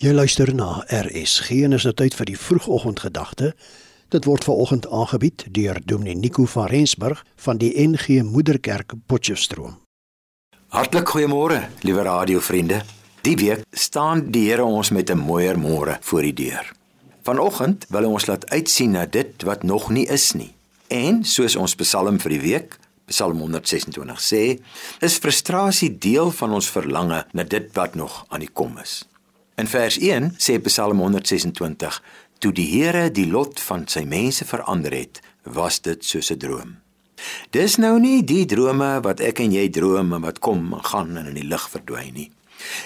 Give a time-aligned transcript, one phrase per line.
[0.00, 3.50] Jy luister na RSG en is nou tyd vir die vroegoggendgedagte.
[4.08, 9.74] Dit word veraloggend aangebied deur Dominee Nico van Rensburg van die NG Moederkerk Potchefstroom.
[10.72, 12.78] Hartlik goeiemôre, liewe radiovriende.
[13.28, 16.72] Die week staan die Here ons met 'n mooier môre voor die deur.
[17.22, 20.54] Vanoggend wil hy ons laat uitsien na dit wat nog nie is nie.
[20.88, 24.60] En soos ons Psalm vir die week, Psalm 126 sê,
[25.00, 29.04] is frustrasie deel van ons verlange na dit wat nog aan die kom is.
[29.60, 32.02] In vers 1 sê Psalm 126:
[32.38, 36.70] Toe die Here die lot van sy mense verander het, was dit soos 'n droom.
[37.50, 41.16] Dis nou nie die drome wat ek en jy droom en wat kom en gaan
[41.16, 42.30] en in die lug verdwyn nie.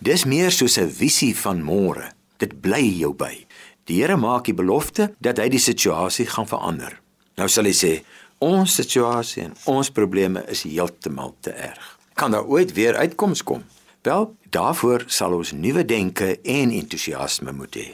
[0.00, 2.10] Dis meer soos 'n visie van môre.
[2.38, 3.46] Dit bly jou by.
[3.84, 7.00] Die Here maak die belofte dat hy die situasie gaan verander.
[7.36, 8.02] Nou sal hy sê,
[8.38, 11.98] ons situasie en ons probleme is heeltemal te erg.
[12.14, 13.62] Kan daar ooit weer uitkoms kom?
[14.06, 17.86] Wel, daarvoor sal ons nuwe denke en entoesiasme moet hê.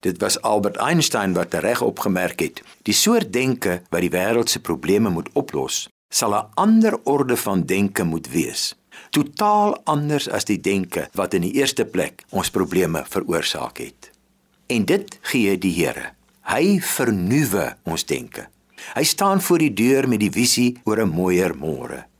[0.00, 4.62] Dit was Albert Einstein wat reg opgemerk het: die soort denke wat die wêreld se
[4.64, 8.74] probleme moet oplos, sal 'n ander orde van denke moet wees.
[9.10, 14.10] Totaal anders as die denke wat in die eerste plek ons probleme veroorsaak het.
[14.66, 16.12] En dit gee die Here.
[16.40, 18.48] Hy vernuwe ons denke.
[18.94, 22.10] Hy staan voor die deur met die visie oor 'n mooier môre.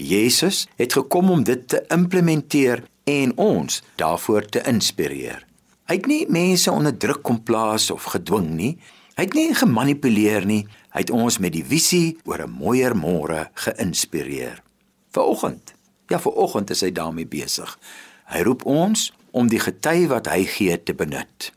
[0.00, 5.44] Jesus het gekom om dit te implementeer en ons daarvoor te inspireer.
[5.90, 8.74] Hy het nie mense onder druk kom plaas of gedwing nie.
[9.16, 10.62] Hy het nie gemanipuleer nie.
[10.94, 14.62] Hy het ons met die visie oor 'n mooier môre geïnspireer.
[15.10, 15.74] Vanoggend,
[16.08, 17.78] ja vanoggend is hy daarmee besig.
[18.26, 21.52] Hy roep ons om die gety wat hy gee te benut.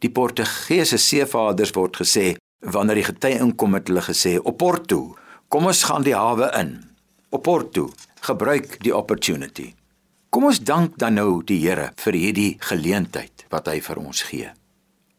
[0.00, 5.16] Die Portugese seevaders word gesê wanneer die gety inkom het hulle gesê op Porto,
[5.48, 6.90] kom ons gaan die hawe in.
[7.30, 9.79] Op Porto, gebruik die opportunity.
[10.30, 14.50] Kom ons dank dan nou die Here vir hierdie geleentheid wat hy vir ons gee.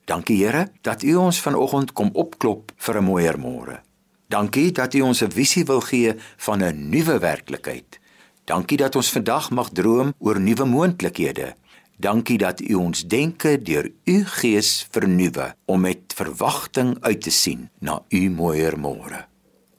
[0.08, 3.82] Dankie Here dat U ons vanoggend kom opklop vir 'n mooier môre.
[4.30, 8.00] Dankie dat U ons 'n visie wil gee van 'n nuwe werklikheid.
[8.46, 11.56] Dankie dat ons vandag mag droom oor nuwe moontlikhede.
[12.00, 17.70] Dankie dat U ons denke deur U Gees vernuwe om met verwagting uit te sien
[17.80, 19.28] na U mooier môre.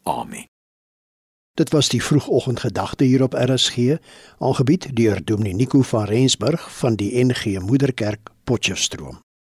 [0.03, 0.52] Amen.
[1.63, 3.77] Dit was die vroegoggendgedagte hier op RSG,
[4.39, 9.21] aangebied deur Dominee Nico van Rensburg van die NG Moederkerk Potchefstroom.